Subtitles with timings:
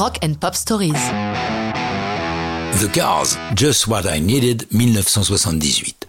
[0.00, 0.94] Rock and Pop Stories.
[2.80, 6.08] The Cars, Just What I Needed, 1978.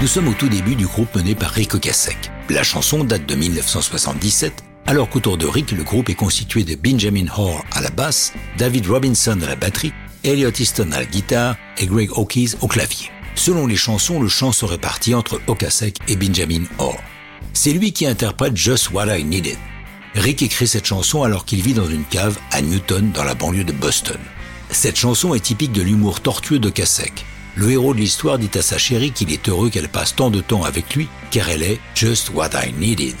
[0.00, 2.16] Nous sommes au tout début du groupe mené par Rick Ocasek.
[2.50, 7.26] La chanson date de 1977, alors qu'autour de Rick, le groupe est constitué de Benjamin
[7.28, 9.92] Hoare à la basse, David Robinson à la batterie,
[10.24, 13.12] Elliot Easton à la guitare et Greg Hawkins au clavier.
[13.36, 16.98] Selon les chansons, le chant se répartit entre Ocasek et Benjamin Hoare.
[17.52, 19.58] C'est lui qui interprète Just What I Needed.
[20.14, 23.64] Rick écrit cette chanson alors qu'il vit dans une cave à Newton dans la banlieue
[23.64, 24.18] de Boston.
[24.70, 27.24] Cette chanson est typique de l'humour tortueux de Kasek.
[27.56, 30.40] Le héros de l'histoire dit à sa chérie qu'il est heureux qu'elle passe tant de
[30.40, 33.16] temps avec lui, car elle est just what I needed.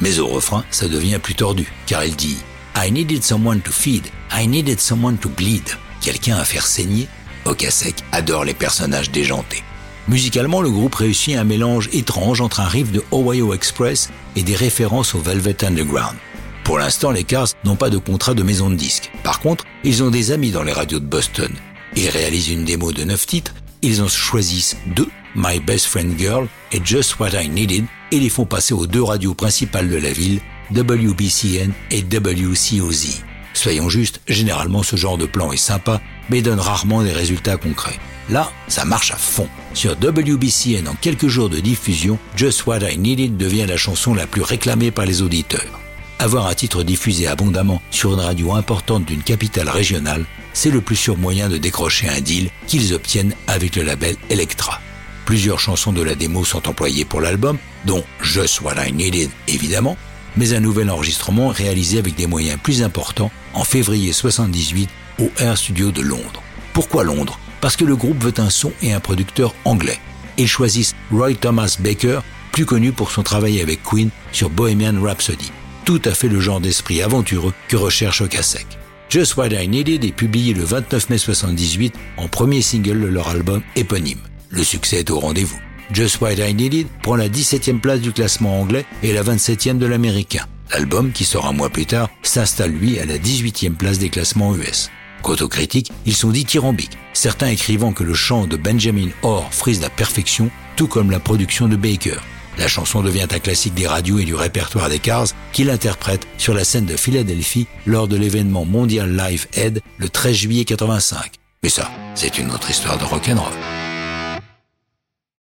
[0.00, 2.38] Mais au refrain, ça devient plus tordu, car elle dit
[2.76, 5.68] I needed someone to feed, I needed someone to bleed.
[6.00, 7.08] Quelqu'un à faire saigner?
[7.44, 9.64] Okasek adore les personnages déjantés.
[10.08, 14.56] Musicalement, le groupe réussit un mélange étrange entre un riff de Ohio Express et des
[14.56, 16.16] références au Velvet Underground.
[16.64, 19.10] Pour l'instant, les Cars n'ont pas de contrat de maison de disques.
[19.22, 21.52] Par contre, ils ont des amis dans les radios de Boston.
[21.94, 26.48] Ils réalisent une démo de 9 titres, ils en choisissent deux, My Best Friend Girl
[26.72, 30.12] et Just What I Needed, et les font passer aux deux radios principales de la
[30.12, 30.40] ville,
[30.74, 33.22] WBCN et WCOZ.
[33.52, 36.00] Soyons justes, généralement ce genre de plan est sympa,
[36.30, 37.98] mais donne rarement des résultats concrets.
[38.28, 39.48] Là, ça marche à fond.
[39.72, 44.26] Sur WBCN, en quelques jours de diffusion, Just What I Needed devient la chanson la
[44.26, 45.80] plus réclamée par les auditeurs.
[46.18, 50.96] Avoir un titre diffusé abondamment sur une radio importante d'une capitale régionale, c'est le plus
[50.96, 54.80] sûr moyen de décrocher un deal qu'ils obtiennent avec le label Electra.
[55.24, 57.56] Plusieurs chansons de la démo sont employées pour l'album,
[57.86, 59.96] dont Just What I Needed évidemment,
[60.36, 64.90] mais un nouvel enregistrement réalisé avec des moyens plus importants en février 78
[65.20, 66.42] au Air Studio de Londres.
[66.72, 67.38] Pourquoi Londres?
[67.60, 69.98] Parce que le groupe veut un son et un producteur anglais.
[70.36, 72.20] Ils choisissent Roy Thomas Baker,
[72.52, 75.50] plus connu pour son travail avec Queen sur Bohemian Rhapsody
[75.88, 78.66] tout à fait le genre d'esprit aventureux que recherche Okasek.
[79.08, 83.30] Just What I Needed est publié le 29 mai 78 en premier single de leur
[83.30, 84.18] album éponyme.
[84.50, 85.58] Le succès est au rendez-vous.
[85.90, 89.86] Just What I Needed prend la 17e place du classement anglais et la 27e de
[89.86, 90.44] l'américain.
[90.70, 94.54] L'album, qui sort un mois plus tard, s'installe lui à la 18e place des classements
[94.54, 94.90] US.
[95.22, 99.80] Quant aux critiques, ils sont dithyrambiques, certains écrivant que le chant de Benjamin Orr frise
[99.80, 102.18] la perfection, tout comme la production de Baker.
[102.58, 106.54] La chanson devient un classique des radios et du répertoire des Cars qui l'interprète sur
[106.54, 111.32] la scène de Philadelphie lors de l'événement mondial Live Aid le 13 juillet 85.
[111.62, 113.87] Mais ça, c'est une autre histoire de rock'n'roll.